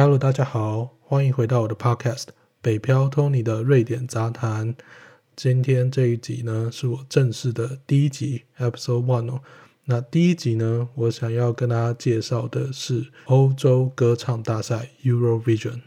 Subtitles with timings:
[0.00, 2.22] Hello，大家好，欢迎回到我的 Podcast
[2.62, 4.72] 《北漂 Tony 的瑞典杂谈》。
[5.34, 9.40] 今天这一集呢，是我正式的第一集 Episode One 哦。
[9.86, 15.80] 那第一集呢，我想要跟大家介绍的是欧洲歌唱大赛 Eurovision。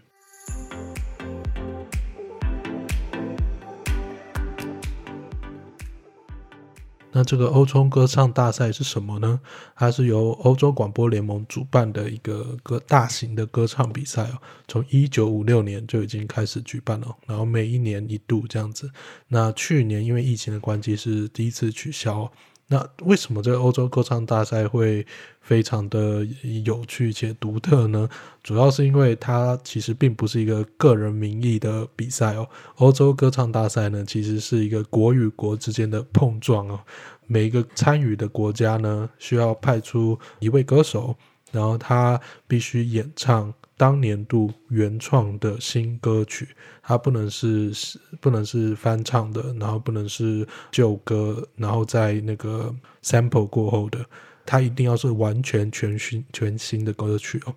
[7.12, 9.40] 那这个欧洲歌唱大赛是什么呢？
[9.76, 18.90] 它是由欧洲广播联盟主办的一个歌大型的歌唱比赛哦，从一九五六年就已经开始举办了，然后每一年一度这样子。
[19.28, 22.32] 那去年因为疫情的关系是第一次取消。
[22.72, 25.06] 那为什么这个欧洲歌唱大赛会
[25.42, 26.26] 非常的
[26.64, 28.08] 有趣且独特呢？
[28.42, 32.48] 主要是因为它其实并不是一个个人名义的比赛哦。
[32.78, 36.80] 欧洲歌唱大赛呢，其实是一个国与国之间的碰撞哦。
[37.28, 41.14] 每一个参与的国家呢，需要派出一位歌手，
[41.52, 43.54] 然后他必须演唱。
[43.82, 46.50] 当年度原创的新歌曲，
[46.84, 47.74] 它不能是
[48.20, 52.72] 不能是翻唱的，然后不能是旧歌，然后在那个
[53.02, 54.06] sample 过后的，
[54.46, 57.56] 它一定要是完全全新全新的歌曲哦。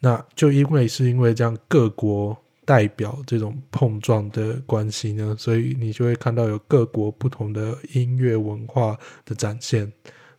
[0.00, 9.92] 那就因为是因为这样各国代表这种碰撞的关系呢，所以你就会看到有各国不同的音乐文化的展现。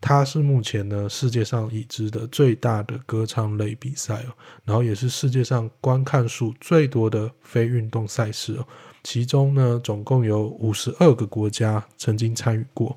[0.07, 4.29] 它是目前呢世界上已知的最大的歌唱类比赛哦，
[4.63, 8.67] 然后也是世界上观看数最多的非运动赛事哦。
[9.01, 12.95] 其中呢，总共有五十二个国家曾经参与过。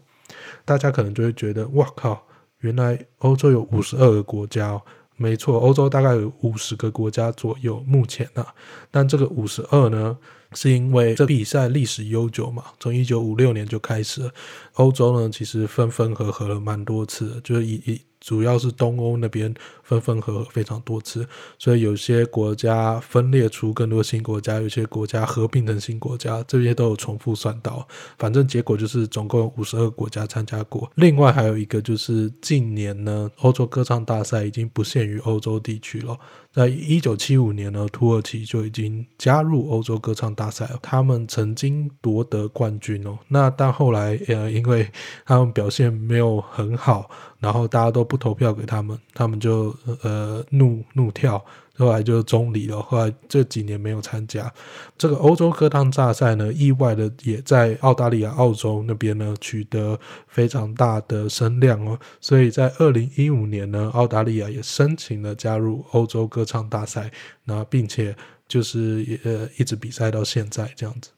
[0.66, 2.26] 大家可能就会觉得，哇靠，
[2.58, 4.82] 原来欧洲有五十二个国家哦。
[5.18, 8.46] 没错，欧洲大概有五十个国家左右，目前呢，
[8.90, 10.16] 但这个五十二呢？
[10.54, 14.32] 是因为这比赛历史悠久嘛，从一九五六年就开始了。
[14.74, 18.00] 欧洲呢，其实分分合合了蛮多次，就是以以。
[18.20, 19.52] 主要是东欧那边
[19.82, 21.26] 分分合合非常多次，
[21.58, 27.86] 所以有些国家分裂出更多新国家，有些国家合并成新国家，这些都有重复算到。
[28.18, 30.90] 反正结果就是总共五十二个国家参加过。
[30.96, 36.18] 另外还有一个就是近年呢，欧洲歌唱大赛已经不限于欧洲地区了。
[36.58, 43.16] 在一九七五年呢，土耳其就已经加入欧洲歌唱大赛了，他们曾经夺得冠军哦。
[43.28, 44.90] 那但后来呃，因为
[45.24, 47.08] 他们表现没有很好。
[47.38, 51.40] 然后大家都不投票给他们，他们就呃怒怒跳，
[51.78, 52.82] 后来就是中离了。
[52.82, 54.52] 后来这几年没有参加
[54.96, 61.98] 这个欧洲歌唱大赛呢，意外的也在澳大利亚、澳洲那边呢取得非常大的声量哦。
[62.20, 67.10] 所以在二零一五年呢，澳大利亚也申请了加入欧洲歌唱大赛，
[67.44, 68.14] 那并且
[68.46, 71.10] 就是也呃一直比赛到现在这样子。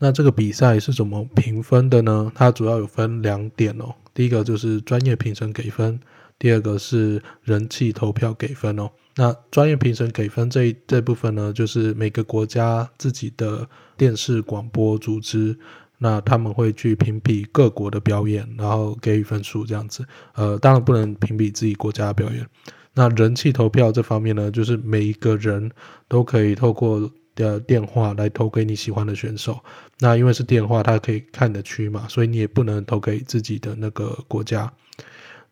[0.00, 2.30] 那这个比赛是怎么评分的呢？
[2.34, 3.94] 它主要有分两点哦。
[4.14, 5.98] 第一个就是专业评审给分，
[6.38, 8.88] 第二个是人气投票给分哦。
[9.18, 15.58] 那专业评审给分这一这部分呢，就是每个国家自己的电视广播组织，
[15.98, 20.06] 那他们会去评比各国的表演，然后给予分数这样子。
[20.36, 22.46] 呃，当然不能评比自己国家的表演。
[22.94, 25.68] 那人气投票这方面呢，就是每一个人
[26.06, 27.10] 都可以透过。
[27.38, 29.56] 的电话来投给你喜欢的选手，
[30.00, 34.68] 那因为是电话，它可以看得区嘛，所以你也不能投给自己的那个国家。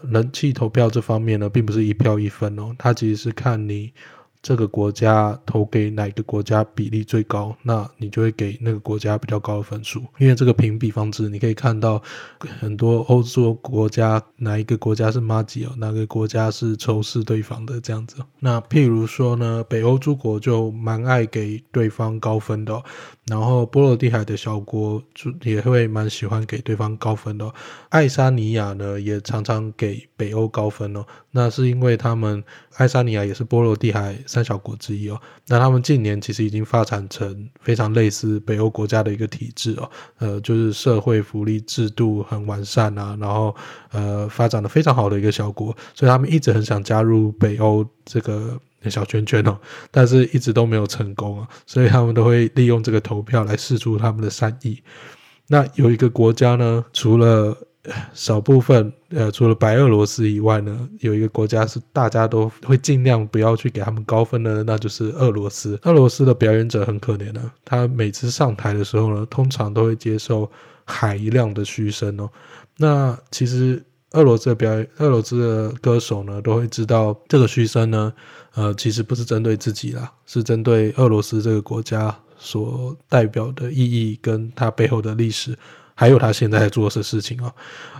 [0.03, 3.93] 人气投票这方面呢，并不是一票一分哦，它其实是看你。
[4.47, 10.05] 这个国家投给哪个国家比例最高，那你就会给那个国家比较高的分数。
[10.19, 12.01] 因为这个评比方式，你可以看到
[12.61, 18.19] 很多欧洲国家哪一个国家是马吉哦，哪个国家是仇视对方的这样子。
[18.39, 22.81] 那譬如说呢，北欧诸国就蛮爱给对方高分的，
[23.27, 27.53] 然后波罗的海的小国就也会蛮喜欢给对方高分的。
[27.89, 31.05] 爱沙尼亚呢，也常常给北欧高分哦。
[31.36, 32.42] 那是因为他们
[32.78, 34.16] 爱沙尼亚也是波罗的海。
[34.26, 43.54] 三小国之一哦，那他们近年其实已经发展成非常类似北欧国家的一个体制哦，呃，就是社会福利制度很完善啊，然后
[43.92, 48.59] 呃，发展的非常好的一个小国，所以他们一直很想加入北欧这个
[48.89, 49.59] 小圈圈哦，
[49.91, 54.82] 但是一直都没有成功啊，所以他们都会利用这个投票来试出他们的善意。
[55.48, 57.56] 那有一个国家呢，除了
[58.12, 65.78] 少部分，呃，除了白俄罗斯以外呢，有一个国家是大家都会尽量不要去给他们高分的，那就是俄罗斯。
[65.83, 70.50] 俄罗斯的表演者很可怜的，他每次上台的时候呢，通常都会接受
[70.84, 72.30] 海一样的嘘声哦。
[72.77, 78.12] 那其实俄罗斯的表演，俄罗斯的歌手呢，都会知道这个嘘声呢，
[78.54, 85.56] 呃，其实不是针对自己啦，是针对俄罗斯这个国家所代表的意义跟它背后的历史。
[85.98, 87.53] 还有他现在在做的事情啊，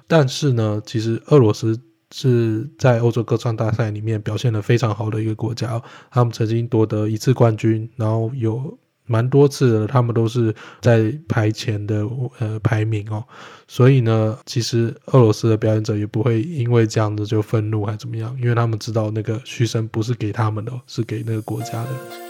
[0.06, 1.81] 但是呢，其实俄罗斯
[2.12, 12.06] 是在欧洲歌唱大赛里面表现得非常好的一个国家，他们曾经夺得一次冠军，然后有蛮多次的，他们都是在排前的
[12.38, 13.25] 呃排名哦。
[13.66, 22.25] 所以呢，其实俄罗斯的表演者也不会因为这样子就愤怒还怎么样，因为他们知道那个嘘声不是给他们的，是给那个国家的。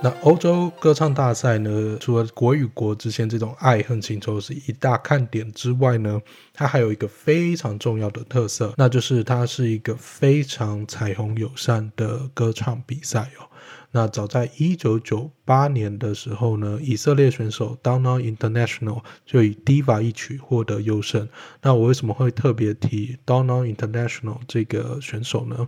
[0.00, 6.20] 那欧洲歌唱大赛呢，除了国与国之间这种爱恨情仇是一大看点之外呢，
[6.54, 13.50] 它还有一个非常重要的特色，那就是它是一个非常彩虹友善的歌唱比赛哦。
[13.90, 21.26] 那早在一九九八年的时候呢，以色列选手 Dana International 就以 Diva 一曲获得优胜。
[21.62, 25.66] 那我为什么会特别提 Dana International 这个选手呢？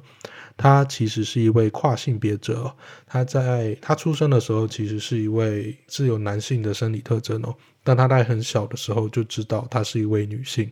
[0.56, 2.75] 他其实是一位跨性别者，
[3.06, 10.70] 他在他出生的时候其实是一位是有男性的生理特征哦，但他在很小的时候就知道她是一位女性。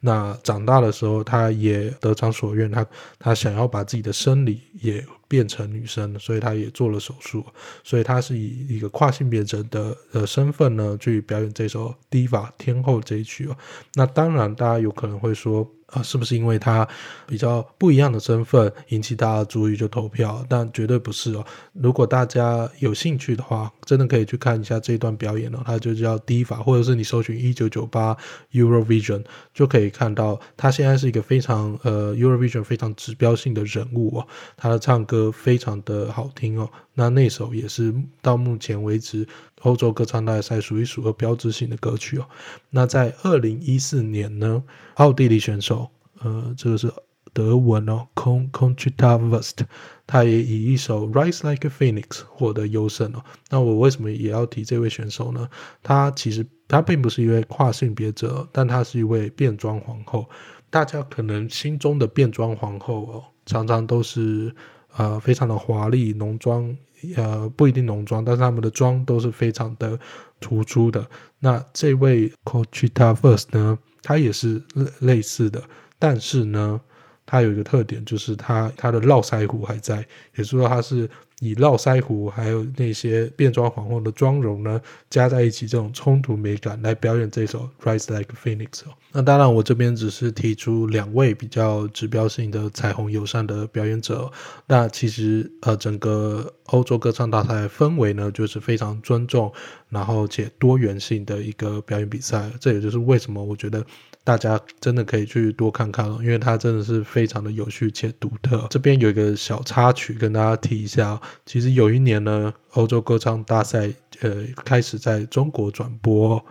[0.00, 2.86] 那长大的时候，她也得偿所愿，她
[3.18, 7.44] 她想要把自己的生理也变成女生，所以她也做了手术。
[7.84, 13.56] 所以她是以一个跨性别者的呃身份呢去表演这首《Diva 天后》这一曲哦。
[13.94, 15.70] 那当然，大家有可能会说。
[15.86, 16.86] 啊，是不是因为他
[17.26, 20.44] 比较不一样的身份引起大家注意就投票？
[20.48, 21.44] 但绝对不是哦。
[21.72, 25.58] 如果大家有兴趣的话，真的可以去看一下这段表演哦。
[25.64, 28.16] 它就叫 Diva，或者是你搜寻一九九八
[28.52, 29.24] Eurovision
[29.54, 34.26] 就可以看到，他现在是一个非常呃 Eurovision 非常指标性的人物哦。
[34.56, 36.68] 他的唱歌非常的好听哦。
[36.98, 39.28] 那那首也是到目前为止
[39.60, 42.26] 欧洲歌唱大赛数一数二标志性的歌曲哦。
[42.70, 44.64] 那在二零一四年呢，
[44.94, 45.90] 奥地利选手，
[46.20, 46.90] 呃，这个是
[47.34, 49.60] 德文哦，Conchita West，
[50.06, 53.22] 他也以一首 Rise Like a Phoenix 获得优胜哦。
[53.50, 55.46] 那我为什么也要提这位选手呢？
[55.82, 60.26] 他其实他并不是一位跨性别者，但他是一位变装皇后。
[60.70, 64.56] 大家可能心中的变装皇后哦，常常都是。
[64.98, 66.74] 呃，非常的华丽，浓妆，
[67.16, 69.98] 呃，不一定浓妆，但是他们的妆都是非常的
[70.40, 71.06] 突出的。
[71.38, 74.62] 那这位 Coachita First 呢，他也是
[75.00, 75.62] 类似的，
[75.98, 76.80] 但是呢，
[77.26, 79.96] 它有一个特点，就是它它的络腮胡还在，
[80.36, 81.06] 也就是说他是。
[81.40, 84.80] 以络腮胡还有那些变装皇后的妆容呢，
[85.10, 88.68] 加在一起，这种冲突美感来表演这首《Rise Like Phoenix》。
[89.12, 94.32] 那当然，我这边只是提出两位比较指标性的彩虹友善的表演者。
[94.66, 99.52] 那其实呃，整个欧洲歌唱大赛氛围呢，就是非常尊重，
[99.90, 102.50] 然后且多元性的一个表演比赛。
[102.58, 103.84] 这也就是为什么我觉得。
[104.26, 108.66] 大家真的可以去多看看哦，因为它真的是非常的有趣且独特。
[108.70, 113.88] 这边有一个小插曲跟大家提一下，其实有一年呢，欧洲歌唱大赛
[114.22, 116.44] 呃开始在中国转播。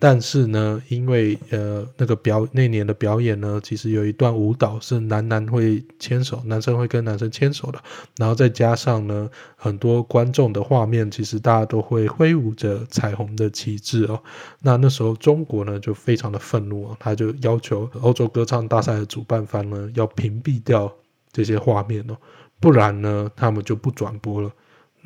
[0.00, 7.82] 但是呢，因为呃那个表那年的表演呢，其实有一段舞蹈是男男会牵手，男生会跟男生牵手的，
[8.16, 14.22] 然后再加上呢很多观众的画面，其实大家都会挥舞着彩虹的旗帜哦。
[14.60, 20.92] 那那时候中国呢就非常的愤怒哦，他就要求欧洲歌唱大赛的主办方呢要屏蔽掉
[21.32, 22.16] 这些画面哦，
[22.60, 24.52] 不然呢他们就不转播了。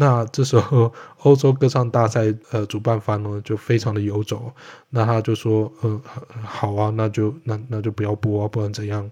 [0.02, 4.52] 那这时候， 欧洲歌唱大赛呃主办方呢就非常的游走，
[4.90, 6.02] 那他就说，嗯，
[6.42, 9.08] 好啊，那就那那就不要播啊，不然怎样？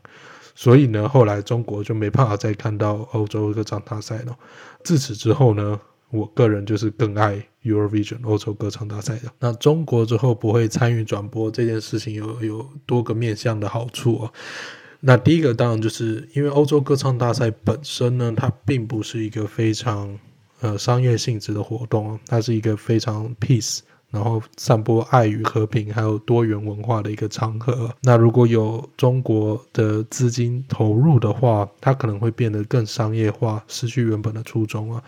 [0.57, 4.37] 所以呢，后来中国就没办法再看到欧洲歌唱大赛了。
[4.83, 5.81] 自此之后呢，
[6.11, 9.31] 我个人就是更爱 Eurovision 欧洲歌唱大赛的。
[9.39, 14.33] 那中国之后不会参与转播这件事情有有多个面向的好处哦。
[14.99, 20.19] 那第一个当然就是因为欧洲歌唱大赛本身呢，它并不是一个非常。
[20.61, 27.91] 呃，商业性质的活动，它是一个非常 peace，然后散播爱与和平，还有多元文化的一个场合。
[28.03, 35.03] 那如果有中国的资金投入的话，它可能会变得更商业化，失去原本的初衷啊。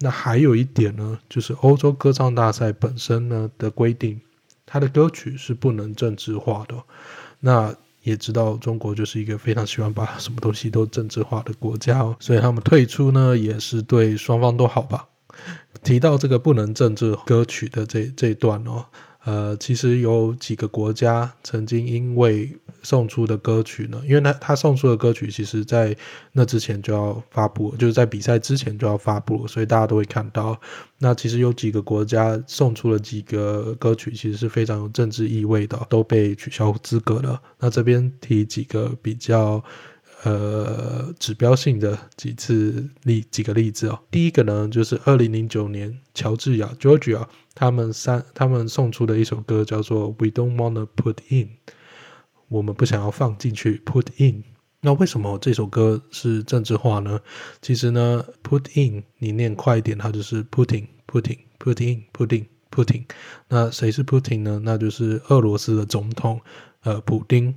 [0.00, 4.20] 那还有一点呢，就是欧洲歌唱大赛本身呢的规定，
[4.66, 6.74] 它的歌曲是不能政治化的。
[7.40, 7.74] 那
[8.08, 15.06] 也知道中国就是一个非常喜欢把 什么东西都政治化的国家哦，所以他们退出呢也是对双方都好吧。
[15.84, 18.84] 提到这个不能政治歌曲的这这段哦。
[19.28, 22.50] 呃，其实有几个国家曾经因为
[22.82, 25.94] 送出的歌曲呢，因为他他送出的歌曲，其实在
[26.32, 30.58] 那之前就要发布，就是在比赛之前就要发布，所以大家都会看到。
[30.98, 37.38] 那其实有几个国家送出了几个歌曲，其实是非常有政治意味的，都被取消资格了。
[37.58, 39.62] 那这边提几个比较
[40.22, 43.98] 呃指标性的几次例几个例子哦。
[44.10, 47.26] 第一个呢，就是二零零九年乔治亚 （Georgia）。
[47.58, 51.46] 他们三，他们送出的一首歌叫做《We Don't Wanna Put In》
[52.46, 54.44] 我们不想要放进去 put in。
[54.80, 57.18] 那为什么这首歌是政治化呢？
[57.60, 63.06] 其实呢，put in 你念快一点，它就是 Putin，Putin，Putin，Putin，Putin。
[63.48, 64.60] 那谁是 Putin 呢？
[64.62, 66.40] 那就是俄罗斯的总统
[66.82, 67.56] 呃普丁。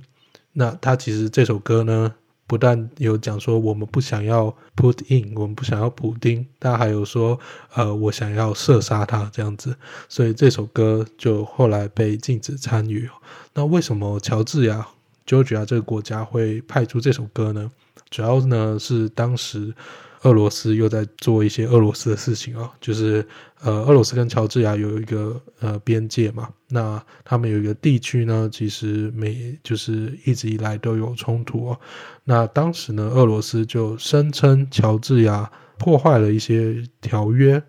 [0.52, 7.38] 那他其实这首歌呢，不但有讲说我们不想要 put in，我们不想要补丁，但还有说
[7.74, 9.76] 呃我想要射杀他这样子。
[10.08, 13.08] 所以这首歌就后来被禁止参与。
[13.54, 14.86] 那为什么乔治亚
[15.26, 17.70] ？Georgia 这个国家会派出这首歌呢？
[18.10, 19.74] 主要呢是当时
[20.22, 23.26] 俄罗斯又在做一些俄罗斯的事情啊、哦，就是
[23.60, 31.80] 呃，俄罗斯跟乔治亚有一个呃边界嘛，那他们有一个地区呢，其实每就是一直以来都有冲突哦。
[32.24, 37.62] 那当时呢，俄罗斯就声称乔治亚破坏了一些条约。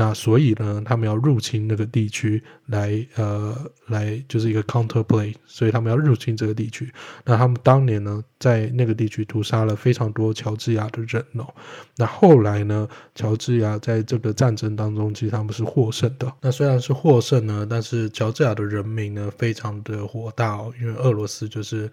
[0.00, 3.52] 那所以呢，他们要入侵那个地区来，呃，
[3.88, 6.88] 来就是一个 counterplay，所以他们要入侵这个地区。
[7.24, 11.52] 那他们当年呢，在那个地区屠杀了非常多乔治亚的人哦。
[11.96, 12.86] 那后来呢，
[13.16, 16.32] 乔治亚在这个战争当中，其实他们是获胜的。
[16.40, 21.90] 那虽然是获胜呢，但是乔治亚的人民呢，非常的火大哦，因为俄罗斯就是。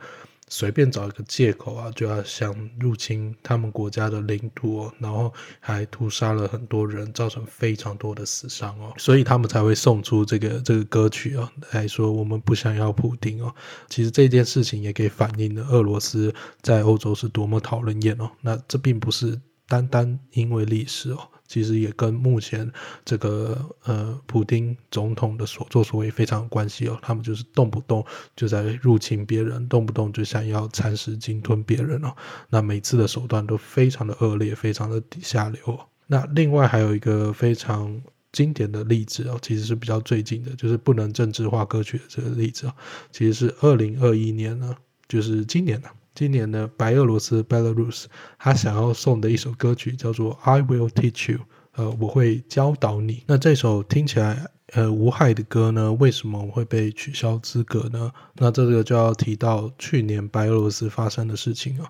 [0.58, 13.54] 随便找一个借口啊，就要想入侵他们国家的领土哦，然后还屠杀了很多人，造成非常多的死伤哦，所以他们才会送出这个这个歌曲哦，来说我们不想要普丁哦。
[13.90, 18.32] 其实这件事情也可以反映了俄罗斯在欧洲是多么讨人厌哦。
[18.40, 21.20] 那这并不是单单因为历史哦。
[21.48, 22.72] 其实也跟目前
[23.04, 32.16] 这个呃普丁总统的所作所为非常有关系哦，他们就是动不动就在入侵别人，动不动就想要蚕食鲸吞别人哦，
[32.50, 35.80] 那每次的手段都非常的恶劣，非常的底下流哦。
[36.08, 42.74] 那另外还有一个非常经典的例子哦，其实是比较最近的，就是不能政治化歌曲的这个例子哦，
[43.12, 44.75] 其实是二零二一年呢，
[45.08, 45.88] 就是今年呢。
[46.15, 48.05] 今年呢，白俄罗斯 Belarus
[48.39, 51.41] 他想要送的一首歌曲叫做 I Will Teach You，
[51.74, 53.24] 呃，我会教导你。
[53.27, 58.10] 那这首听起来呃无害的歌呢，为什么会被取消资格呢？
[58.36, 61.86] 那这个就要提到去年白俄罗斯发生的事情哦。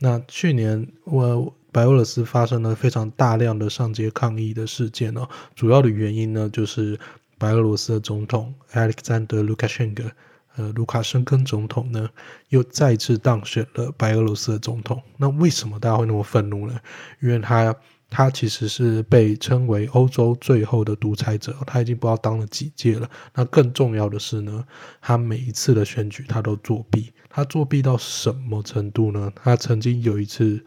[0.00, 6.98] 那去年我白俄罗斯发生了非常大量的上街抗议的事件哦，主要的原因呢就是
[7.38, 10.10] 白俄罗斯的总统 Alexander Lukashenko。
[10.58, 12.06] 呃，卢卡申科总统呢，
[12.50, 15.00] 又再次当选了白俄罗斯的总统。
[15.16, 16.78] 那为什么大家会那么愤怒呢？
[17.22, 17.74] 因为他
[18.10, 23.08] 他其实是被称为欧洲最后的独裁者，他已经不知道当了几届了。
[23.34, 24.64] 那更重要的是呢，
[25.00, 27.12] 他每一次的选举他都作弊。
[27.30, 29.32] 他作弊到什么程度呢？
[29.34, 30.62] 他曾经有一次。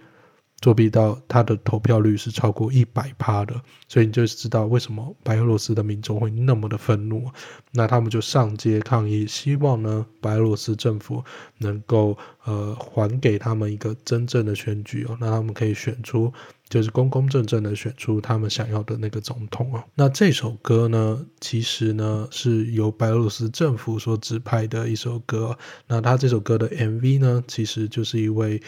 [0.61, 7.25] 作弊到他的投票率是超过一百趴的，所以你就知道为什么白俄罗斯的民众会那么的愤怒。
[7.71, 11.23] 那他们就上街抗议，希望呢白俄罗斯政府
[11.57, 12.15] 能够
[12.45, 16.31] 呃还给他们一个真正的选举哦，那他们可以选出
[16.69, 19.83] 就是公公正正的选出他们想要的那个总统哦。
[19.95, 25.57] 那这首歌呢，其实呢是由白俄罗斯政府所指派的一首歌。
[25.87, 28.61] 那他这首歌的 MV 呢，其实就是一位。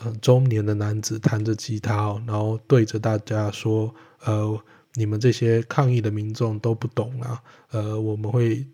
[0.00, 3.92] 呃，中年的男子弹着吉他，然后对着大家说
[4.24, 4.56] ：“呃，
[4.94, 8.64] 你们这些抗议的民众都不懂啊，呃，我们会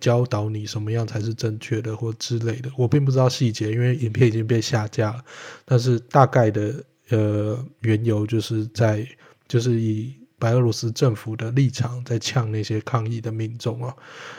[0.00, 5.22] 教导你什么样才是正确的或之类的。”我并不知道细节，因为影片已经被下架了。
[5.66, 9.06] 但是大概的呃缘由就是在
[9.46, 13.94] 就是以白俄罗斯政府的立场在呛那些抗议的民众啊。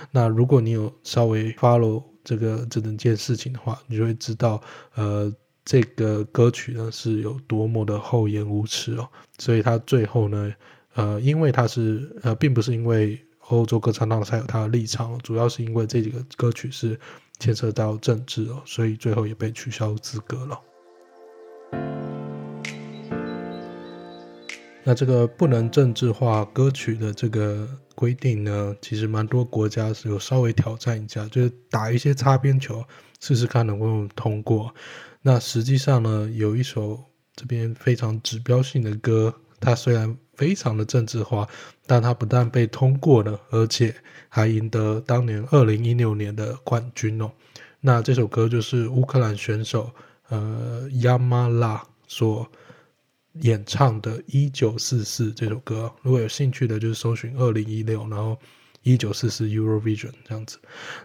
[0.10, 4.60] 那如果你有稍微 follow 这个这整件事情的话，你就会知道
[4.95, 5.31] 呃。
[5.63, 10.53] 这个歌曲呢是有多么的厚颜无耻哦，所以他最后呢，
[10.96, 17.00] 呃，因为他是呃，并不是因为欧洲歌唱大赛有他的立场，主要是因为这几个歌曲是
[17.39, 20.60] 牵涉到政治哦，所以最后也被取消资格了。
[24.84, 32.84] 那这个不能政治化歌曲的这个规定呢，其实蛮多国家是有稍微挑战一下，就是打一些擦边球，
[33.20, 34.74] 试试看能不能通过。
[35.22, 37.04] 那实际上呢，有一首
[37.36, 41.48] 这边非常指标性的歌，它虽然非常的政治化，
[41.86, 43.96] 但它不但被通过了，而且
[44.30, 47.32] 还赢得当年二零一六年的冠军哦。
[47.80, 49.92] 那这首歌就是乌克兰选手
[50.30, 52.50] 呃亚马拉所
[53.34, 55.94] 演唱的《一九四四》这首歌。
[56.01, 58.38] 如果有兴趣的，就是搜寻二零一六，然后。
[58.84, 60.58] 一九四四 Eurovision 这样子，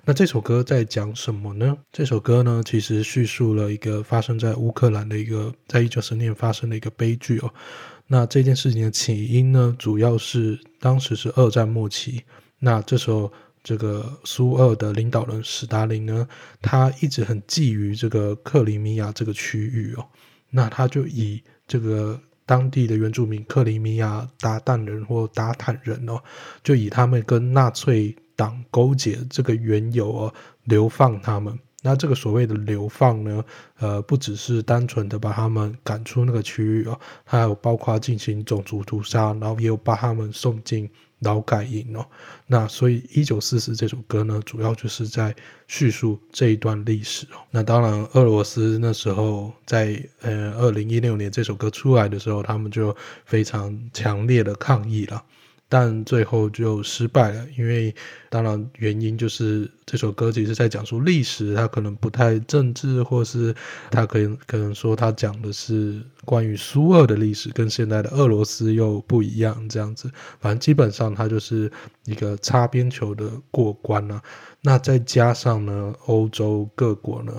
[0.05, 1.77] 那这首歌在讲什么呢？
[1.93, 7.53] 这首歌呢，其实叙述了一个发生在乌克兰的一个，在一九四年发生的一个悲剧哦。
[8.07, 12.23] 那这件事情的起因呢，主要是当时是二战末期，
[12.59, 13.31] 那这时候
[13.63, 16.27] 这个苏俄的领导人史达林呢，
[16.63, 20.07] 他一直很觊觎这个克里米亚这个区域哦，
[20.49, 26.23] 那他就以这个当地的原住民克里米亚鞑靼人或达坦人哦，
[26.63, 30.35] 就以他们跟纳粹党勾结这个缘由哦，
[30.65, 31.59] 流放他们。
[31.83, 33.45] 那这个所谓的流放呢，
[33.79, 40.89] 呃，不只是单纯的把他们赶出那个区域哦，还有包括进行种族屠杀，然后也有把他们送进
[41.21, 42.07] 劳改营哦。
[42.47, 45.35] 那所以一九四四这首歌呢，主要就是在
[45.67, 47.39] 叙述这一段历史哦。
[47.51, 55.25] 那当然，俄罗斯那时候在呃二零一六年这首歌出来的时候，他们就非常强烈的抗议了。
[55.69, 57.93] 但最后就失败了，因为
[58.31, 63.55] 当然原因就是这首歌其实在讲述历史，它可能不太政治，或是
[63.91, 70.09] 它可能可能说它讲的是关于苏俄的历史，跟现在的俄罗斯又不一样这样子。
[70.39, 71.71] 反正基本上它就是
[72.05, 74.23] 一个擦边球的过关啊。
[74.61, 77.33] 那再加上呢，欧洲各国呢，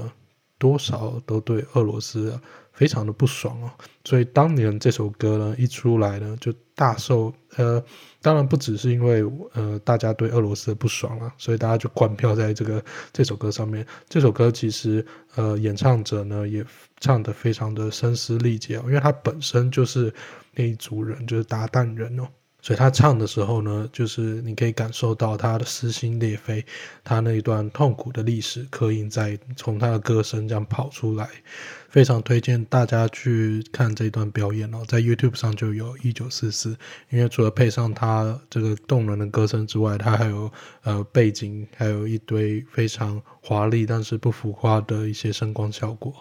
[0.57, 2.37] 多少都对俄罗斯。
[2.73, 3.71] 非常的不爽哦，
[4.03, 7.83] 所以当年这首歌呢一出来呢，就大受呃，
[8.27, 13.87] 当然不只是因为呃大家对俄罗斯的不爽啊，所以大家就灌票在这个这首歌上面。
[14.09, 15.05] 这首歌其实
[15.35, 16.61] 呃演唱者呢也
[16.99, 20.13] 唱得非常的声嘶力竭哦，因为他本身就是
[20.53, 22.27] 那一族人，就是鞑靼人哦。
[22.61, 26.65] 所以他唱的时候呢，就是你可以感受到他的撕心裂肺，
[27.01, 31.29] 他那一段痛苦的历史刻印在从他的歌声这样跑出来，
[31.89, 36.77] 非常推荐大家去看这段表演哦，在 YouTube 上就有一九四四，
[37.09, 40.51] 因为除了配上他这个动人的歌声之外，他还有
[40.83, 46.13] 呃背景，还有一堆非常华丽但是不浮夸的一些声光效果。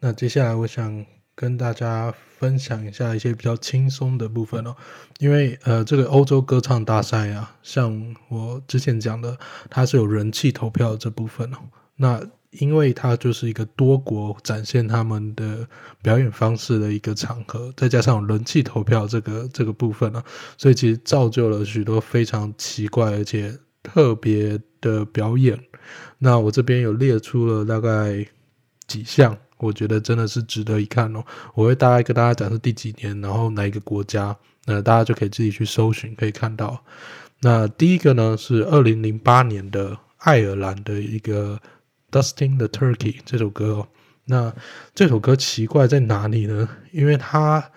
[0.00, 1.04] 那接下来我想。
[1.38, 4.74] 跟大家分享一下一些比较轻松的部分哦，
[5.18, 9.36] 因为呃，这个欧洲歌唱大赛啊，像我之前讲的，
[9.68, 11.58] 它是有人气投票这部分哦。
[11.96, 12.18] 那
[12.58, 15.66] 因为它就是一个多国展现他们的
[16.02, 20.22] 表演方式的一个场合，再加上人气投票这个这个部分呢，
[20.56, 25.58] 所以其实造就了许多非常奇怪而且特别的表演。
[26.18, 28.26] 那我这边有列出了大概
[28.86, 29.36] 几项。
[29.58, 31.24] 我觉得真的是值得一看哦！
[31.54, 36.78] 我会大概跟大家讲是第几年，然后哪一个国家，那大家就可以自己去搜寻，可以看到。
[37.40, 41.58] 那第一个呢是二零零八年的爱尔兰的一个
[42.20, 43.88] 《Dusting the Turkey》这首歌哦。
[44.24, 44.54] 那
[44.94, 46.68] 这首歌奇怪在哪里呢？
[46.92, 47.70] 因为它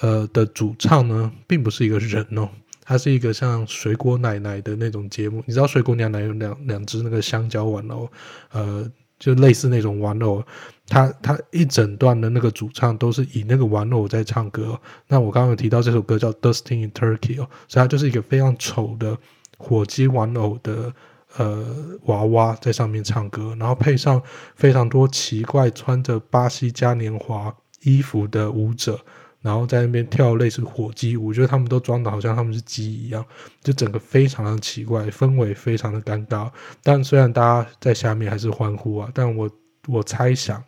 [0.00, 2.48] 呃的主唱呢并不是一个人哦，
[2.84, 5.42] 它是一个像水果奶奶的那种节目。
[5.46, 8.10] 你知道水果奶奶有两两只那个香蕉玩偶，
[8.52, 8.90] 呃。
[9.18, 10.42] 就类似那种玩偶，
[10.88, 14.80] 它它一整段的那个主唱都是以那个玩偶在唱歌。
[15.08, 19.14] 那我刚刚有提到这首歌叫《Dustin in Turkey》哦，所以它就是一个非常丑的
[19.58, 20.90] 火鸡玩偶的
[21.36, 21.64] 呃
[22.06, 24.22] 娃娃在上面唱歌，然后配上
[24.54, 28.98] 非常多奇怪穿着巴西嘉年华衣服的舞者。
[29.42, 33.24] 然后在那边跳类似火鸡舞，我觉得他们都装的好像他们是鸡一样，
[33.62, 36.50] 就整个非常的奇怪，氛围非常的尴尬。
[36.82, 39.50] 但虽然大家在下面还是欢呼啊，但我
[39.88, 40.62] 我猜想，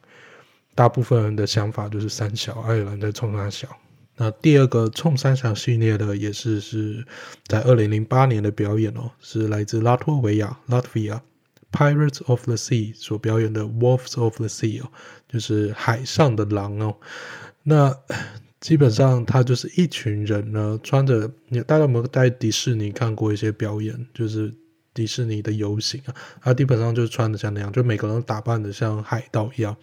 [0.74, 3.68] 大部分人的想法就是三小爱尔兰在冲他小。
[4.16, 7.04] 那第二个冲三小系列的也是是
[7.46, 11.20] 在二零零八年的表演哦，是来自拉脱维亚 （Latvia）
[11.72, 14.90] Pirates of the Sea 所表演的 Wolves of the Sea 哦，
[15.28, 16.96] 就是海上的狼哦。
[17.62, 17.96] 那
[18.60, 24.06] 基本上，他就是一群人呢，穿着你大家有没有在迪士尼看过一些表演？
[24.12, 24.52] 就是
[24.94, 29.74] 迪士尼的游行啊，他基本上就穿的像那样，就每个人打扮的像海盗一样，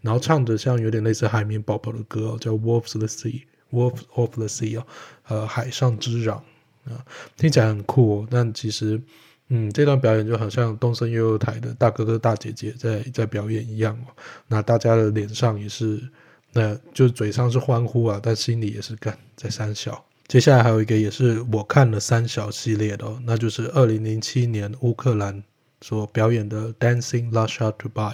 [0.00, 3.22] 然后唱着像有点类似海绵宝宝的歌，叫《Wolves of the Sea》，
[3.74, 4.86] 《Wolf of the Sea》哦，
[5.28, 6.42] 呃，海上之狼
[6.84, 7.04] 啊，
[7.36, 8.28] 听起来很酷哦。
[8.30, 9.00] 但其实，
[9.48, 14.14] 嗯，这段表演就好像东森悠悠台的大哥哥大姐姐在在表演一样哦。
[14.46, 16.00] 那大家的脸上也是。
[16.56, 20.04] 那就嘴上是欢呼啊，但心里也是干在三小。
[20.28, 25.42] 接下来还有一个也是我看了三小系列的哦，那就是二零零七年乌克兰
[25.84, 28.12] 所表演的《Dancing Russia Goodbye》。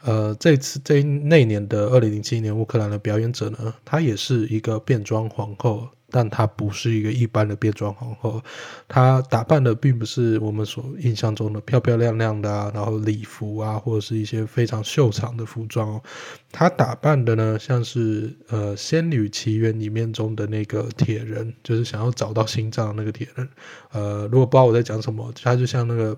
[0.00, 5.86] 呃，这次这那年的二零零七年乌克兰的表演者呢，她也是一个变装皇后。
[6.10, 8.40] 但她不是一个一般的变装皇后，
[8.86, 16.00] 她打扮的并不是我们所印象中的漂漂亮亮的啊，然后礼服啊，或者是一些非常秀场的服装。
[16.52, 23.48] 她打扮的呢，像是呃《仙女奇缘》里面中的那个铁人，就是想要找到心脏的那个铁人。
[23.90, 26.16] 呃，如果不知道我在讲什么，他就像那个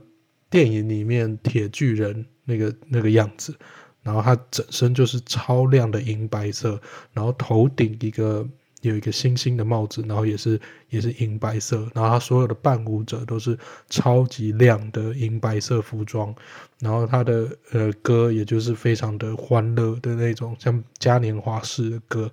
[0.50, 3.54] 电影里面铁巨人那个那个样子，
[4.02, 6.80] 然后他整身就是超亮的银白色，
[7.12, 8.48] 然后头顶一个。
[8.82, 16.32] 有一个星星的帽子，然后也是也是银白色，然后他所有的伴舞者都是超级亮的银白色服装，
[16.78, 22.30] 然后他的呃歌也就是非常的欢乐的那种，像嘉年华式的歌。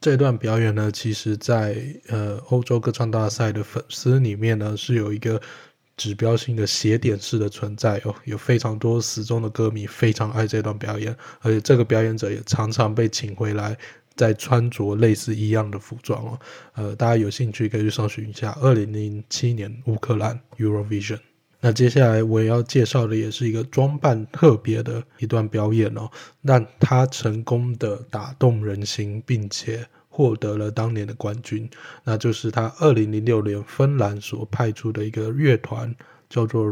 [0.00, 1.76] 这段表演呢，其实在
[2.08, 5.40] 呃欧洲歌唱大赛的粉丝里面呢，是有一个
[5.96, 13.76] 指标性的斜点式的存在哦，有非常多死忠的歌迷非常爱这段表演，而且这个表演者也常常被请回来，
[14.14, 16.38] 在穿着类似一样的服装哦。
[16.74, 21.18] 呃，大家有兴趣可以去搜寻一下二零零七年乌克兰 Eurovision。
[21.58, 26.10] 那接下来我要介绍的也是一个装扮特别的一段表演哦，
[26.42, 29.84] 让他成功的打动人心，并且
[30.16, 31.68] 获得了当年的冠军，
[32.04, 35.94] 那就是他二零零六年芬兰所派出的一个乐团，
[36.30, 36.64] 叫做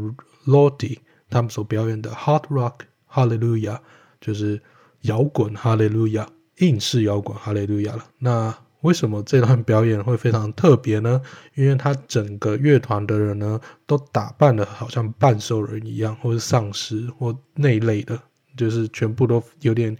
[0.46, 0.96] Lordi，
[1.28, 2.76] 他们所表演的 Hard Rock
[3.12, 3.80] Hallelujah，
[4.18, 4.62] 就是
[5.02, 6.26] 摇滚 Hallelujah，，
[6.60, 8.06] 硬式摇滚 Hallelujah 了。
[8.18, 11.20] 那为什么这段表演会非常特别呢？
[11.54, 18.18] 因为他整个乐团的人呢，都打扮的好像半兽人一样，或是丧尸或那一类的，
[18.56, 19.94] 就是全部都有点，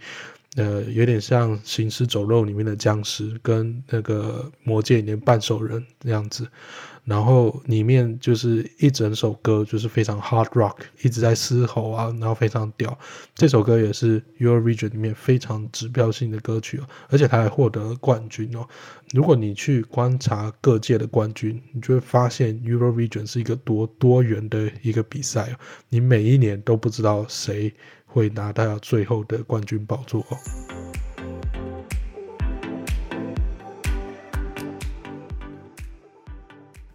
[0.55, 6.47] 呃，有点像《行尸走肉》里面的僵尸，跟那个《魔戒》里面半兽人这样子。
[7.03, 12.97] 然后里面就是一整首歌，就是非常 hard rock，一直在嘶吼啊，然后非常屌。
[13.35, 18.67] 这首歌也是 Eurovision 里面非常指标性的歌曲哦，而且它还获得了冠军哦。
[19.13, 25.55] 如果你去观察各界的冠军，你就会发现 Eurovision 是一个多多元的一个比赛哦。
[25.89, 27.71] 你每一年都不知道谁
[28.15, 30.37] 会拿到最后的冠军宝座哦。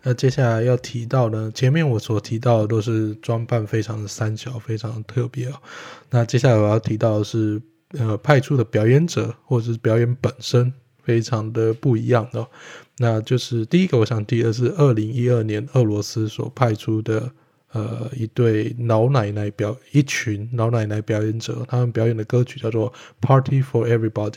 [0.02, 5.61] 那接下来要提到呢，前面我所提到的都是装扮非常的三小，非常的特别哦。
[6.09, 7.61] 那接下来我要提到的是，
[7.98, 12.48] 呃，派出的表演者或者是表演本身非常的不一样的哦。
[12.96, 17.30] 那就是第一个，我想提的是二零一二年俄罗斯所派出的，
[17.72, 24.30] 呃，一对老奶奶表，一群老奶奶表演者，他们表演的歌曲叫做《Party for Everybody》。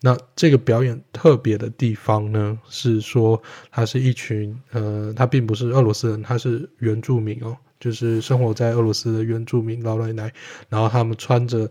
[0.00, 10.32] 那这个表演特别的地方呢，是说他是一群呃，他并不是俄罗斯人，他是原住民哦，就是生活在俄罗斯的原住民老奶奶，
[10.68, 11.70] 然后他们穿着。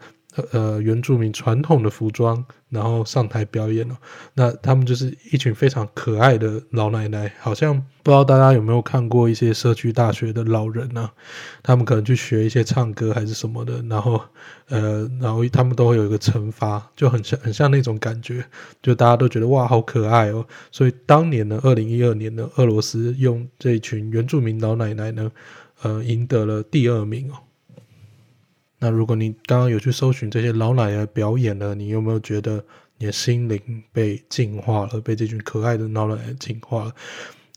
[0.52, 3.98] 呃，原住民传统的服装，然后上台表演了。
[4.34, 11.14] 那他们就是一群非常可爱的老奶奶，好像不知道大家有没有看过一些社区大学的老人呢、啊？
[11.64, 14.22] 他们可能去学一些唱歌还是什么的，然后
[14.68, 18.44] 呃，然后他们都会有一个惩罚，就很像很像那种感觉，
[18.82, 20.46] 就大家都觉得哇，好可爱哦。
[20.72, 25.32] 所以当年呢，二零一二年呢，俄罗斯用这群原住民老奶奶呢，
[25.82, 27.36] 呃，赢得了第二名哦。
[28.80, 32.64] 那如果你刚刚有去搜寻这些老奶奶表演呢，你有没有觉得
[32.98, 33.62] 你的心灵
[33.92, 36.94] 被净化了，被这群可爱的老奶奶净化了？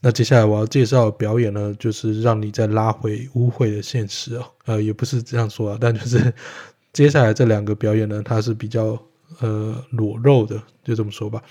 [0.01, 4.45] 那接下来我要介绍表演呢，就是让你再拉回污秽的现实哦。
[4.65, 6.33] 呃，也不是这样说啊，但就是
[6.91, 9.01] 接下来这两个表演呢，它是比较
[9.39, 11.41] 呃裸肉的，就这么说吧。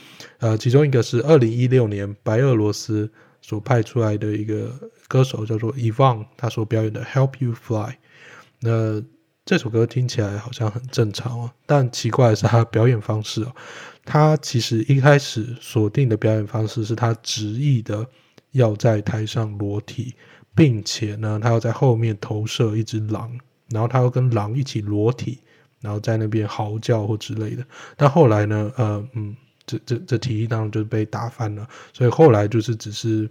[0.41, 4.71] 呃，其中一个是二零一六年白俄罗斯所派出来的一个
[5.09, 7.91] 歌手叫做 Ivan，他所表演的《Help You Fly》。
[8.61, 9.03] 那
[9.45, 13.53] 这首歌听起来好像很正常哦，但奇怪的是他的表演方式哦，
[14.05, 18.07] 他其实一开始锁定的表演方式是他执意的
[18.53, 20.15] 要在台上裸体，
[20.55, 23.37] 并且呢，他要在后面投射一只狼，
[23.71, 25.41] 然后他要跟狼一起裸体，
[25.81, 27.67] 然后在那边嚎叫或之类的。
[27.97, 29.35] 但后来呢，呃，嗯，
[29.67, 33.29] 这这这提议当然就被打翻了，所以后来就是只是。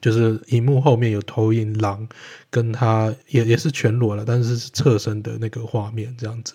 [0.00, 2.08] 就是荧幕后面有投影狼，
[2.50, 6.54] 跟他也也是全裸了，但是是侧身的那个画面这样子。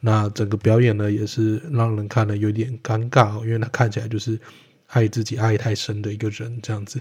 [0.00, 4.38] 那整个表演呢，也是让人看了有点尴尬哦，因为他看起来就是
[4.86, 7.00] 爱自己爱太深的一个人这样子。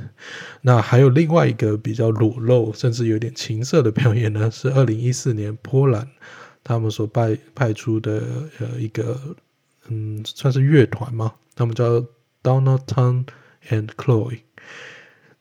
[0.61, 6.07] 那还有另外一个比较裸露，甚至有点情色的表演呢，是二零一四年波兰
[6.63, 8.21] 他们所派派出的
[8.59, 9.19] 呃一个
[9.87, 12.05] 嗯算是乐团嘛，他们叫
[12.43, 13.25] Donaton
[13.69, 14.39] and Chloe。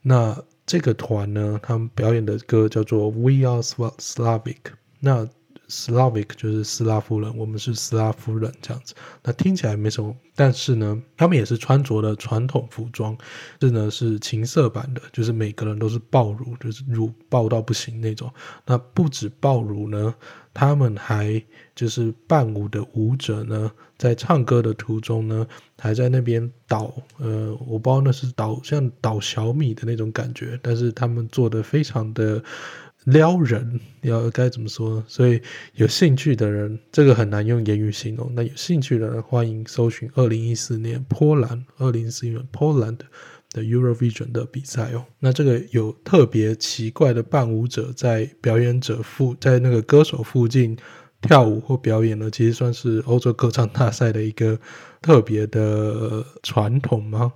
[0.08, 4.56] 那这个团呢，他们表演的歌叫做《We Are Slavic》。
[5.00, 5.28] 那
[5.68, 8.94] Slavic 就是斯拉夫人，我们是斯拉夫人这样子。
[9.22, 13.16] 那听起来没什么，但是呢，他们也是穿着的传统服装，
[13.58, 18.32] 这呢是情色版的，就是每个人都是爆乳，就是乳爆到不行那种。
[18.64, 20.14] 那不止爆乳呢，
[20.54, 21.42] 他们还
[21.74, 25.46] 就是伴舞的舞者呢，在唱歌的途中呢，
[25.78, 32.42] 还在那边倒，呃，我不知道那是倒像倒小米的那种感觉，但是他们做的非常的。
[33.04, 35.02] 撩人，要该怎么说？
[35.08, 35.40] 所以
[35.74, 38.30] 有兴趣的人，这个很难用言语形容。
[38.34, 42.98] 那有兴趣的人，欢迎搜寻二零一四年波兰，二零一四年 Poland
[43.50, 45.06] 的 Eurovision 的比赛哦。
[45.20, 50.76] 那这个有特别奇怪的伴舞者在表演者附，在那个歌手附近
[51.20, 54.58] 跳舞或表演呢，其实算是欧洲歌唱大赛的一个
[55.02, 57.32] 特别的传统吗？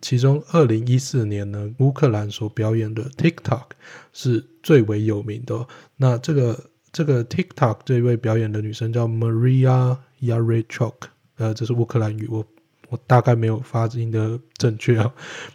[0.00, 3.64] 其中，二零一四年呢，乌克兰所表演的 TikTok
[4.12, 5.66] 是最为有名的。
[5.96, 10.94] 那这个这个 TikTok 这位表演的女生叫 Maria Yarechok，
[11.38, 12.46] 呃，这是乌克兰语，我
[12.88, 15.12] 我大概没有发音的正确啊。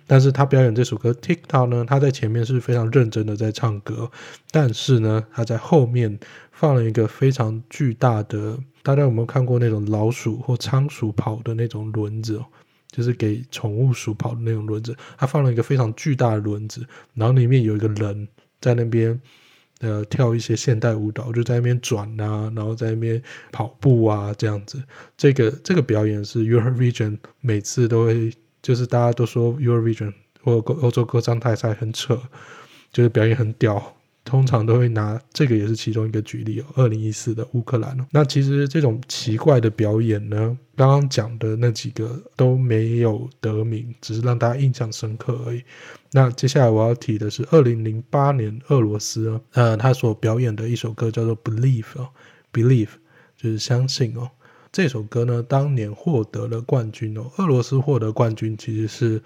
[0.07, 4.09] 但是他表演这首歌 TikTok 呢，他在前面是非常认真的在唱歌，
[4.51, 6.19] 但是呢，他在后面
[6.51, 12.41] 放了一个非常巨大的，大家有没有看过那种老鼠或仓鼠跑的那种轮子？
[12.91, 18.27] 就是给宠物鼠跑的那种轮子，他放了一个非常巨大的轮子，然后里面有一个人
[18.59, 19.21] 在那边，
[19.79, 24.81] 呃，跳一些现代舞蹈，就在那边转啊，然后在那边跑步啊，这样子。
[25.15, 30.13] 这个这个表演是 Eurovision 每次都会，就是大家都说 Eurovision
[30.43, 32.21] 或欧洲歌唱大赛很扯，
[32.91, 33.95] 就是表演很屌。
[34.25, 38.05] 通常都会拿这个也是其中一个举例哦，二零一四的乌克兰哦。
[38.11, 45.63] 那其实这种奇怪的表演呢，刚刚讲的那几个都没有得名，只是让大家印象深刻而已。
[46.11, 52.09] 那接下来我要提的是二零零八年俄罗斯，呃，他所表演的一首歌叫做 Believe 哦
[52.53, 52.89] ，Believe
[53.35, 54.29] 就是相信哦。
[54.71, 57.31] 这首歌呢，当年获得了冠军哦。
[57.37, 59.21] 俄罗斯获得冠军其实是。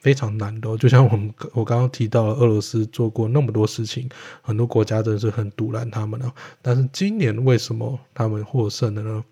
[0.00, 4.08] 非常难的，就像我们我刚刚提到了，俄罗斯做过那么多事情，
[4.40, 6.32] 很多国家真的是很阻拦他们呢。
[6.62, 9.24] 但是今年为什么他们获胜了呢？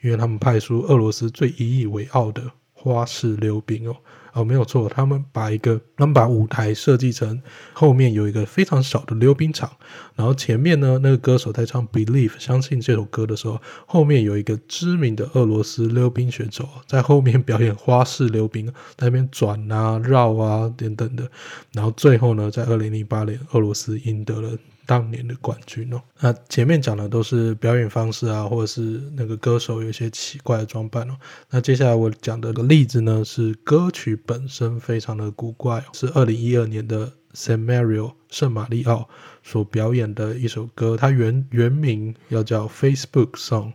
[0.00, 3.96] 因为他们派出俄罗斯最引以为傲的花式溜冰哦。
[4.36, 7.40] 哦，没有错，他们把一个，他们把舞台设计成
[7.72, 9.70] 后面有一个非常小的溜冰场，
[10.14, 21.26] 然后前面呢，那个歌手在唱《Believe》相信这首歌的时候，后面有一个知名的俄罗斯溜冰选手在后面表演花式溜冰，在那边转啊、绕啊等等的，
[21.72, 24.50] 然后最后呢，在二零零八年，俄罗斯赢得了。
[24.88, 31.16] 当年的冠军哦，那前面讲的都是表演方式啊，或者是那个歌手有一些奇怪的装扮哦。
[31.50, 39.08] 那接下来我讲的个例子呢，是歌曲本身非常的古怪，是二零一二年的 San Mario 圣马力奥
[39.42, 43.72] 所表演的一首歌，它原原名要叫 Facebook Song，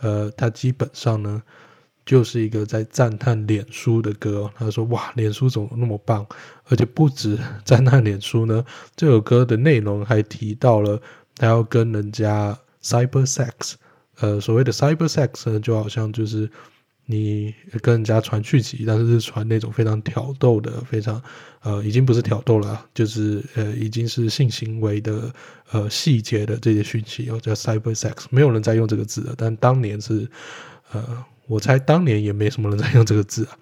[0.00, 1.42] 呃，它基本上呢。
[2.06, 6.26] 就是一个在赞叹脸书的歌，他说：“哇，脸书怎么那么棒？
[6.70, 8.64] 而且不止赞叹脸书呢，
[8.96, 10.98] 这首歌的内容还提到了
[11.36, 13.74] 他要跟人家 cyber sex，
[14.20, 16.50] 呃，所谓的 cyber sex 呢，就好像就是
[17.10, 21.20] 你跟人家传讯息，但是是传那种非常挑逗的，非常
[21.62, 25.34] 呃，已经不是挑逗了，就是呃，已经是性行为的
[25.72, 30.28] 呃细节的这些讯息，哦，叫 cyber sex，没有人在用这个字了，但当年是
[30.92, 33.56] 呃。”我猜当年也没什么人在用这个字啊，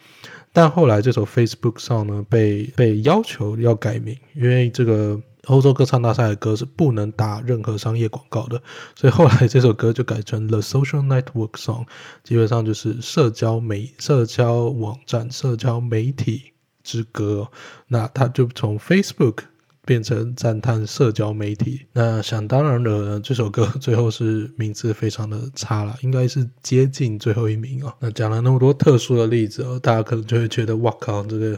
[0.52, 8.62] 但后来这首 Facebook 上呢，被被要求要改名，因为这个欧洲歌唱大赛的歌是不能打任何商业广告的，
[8.94, 11.86] 所以后来这首歌就改成 The Social Network Song，
[12.22, 17.48] 基本上就是社交媒社交网站社交媒体之歌。
[17.88, 19.44] 那它就从 Facebook。
[19.86, 27.94] 变成赞叹社交媒体，那想当然了，这首歌 最后是名字非常的差了，应该是接近最后一名哦。
[28.00, 31.56] 那讲了那么多特殊的例子，大家可能就会觉得，哇靠，这个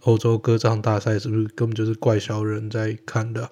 [0.00, 3.50] 欧洲歌唱大赛是不是根本就是怪小人在看的？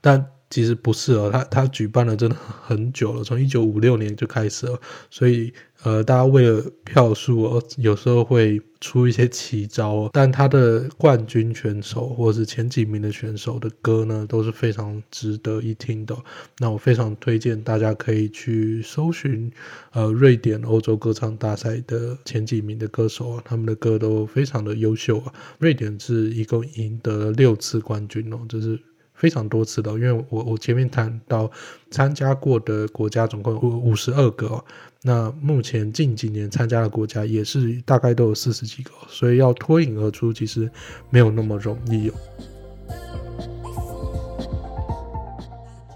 [0.00, 4.80] 但其实不是哦，他他举办了真的很久了，从一九五六年就开始了，
[5.10, 5.52] 所以。
[5.84, 10.10] 呃，大家为了票数，有时候会出一些奇招哦。
[10.14, 16.16] 但他的冠军选手或者是前几名的选手的歌呢，都是非常值得一听的。
[16.58, 19.52] 那我非常推荐大家可以去搜寻，
[19.92, 25.34] 呃，瑞典欧洲歌唱大赛的前几名的歌手啊，他们的歌都非常的优秀啊。
[25.58, 28.80] 瑞典是一共赢得了六次冠军哦，这是
[29.14, 29.90] 非常多次的。
[29.92, 31.50] 因为我我前面谈到
[31.90, 34.62] 参加过的国家总共五五十二个。
[35.06, 40.70] 那目前近几年参加的国家也是大概都有四十几个，所以要脱颖而出其实
[41.10, 42.14] 没有那么容易哦。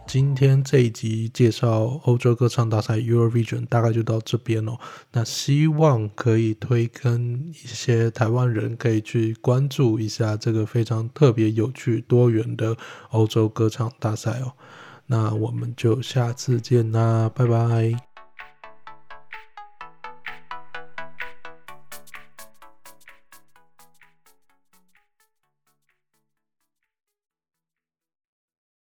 [0.08, 4.72] 今天这一集介绍欧洲歌唱大赛 Eurovision 大概就到这边哦。
[5.12, 12.74] 那希望可以推跟一些台湾人可以去关注一下这个非常特别、有趣、多元的
[13.10, 14.54] 欧洲歌唱大赛哦。
[15.04, 18.07] 那我们就下次见啦，拜拜。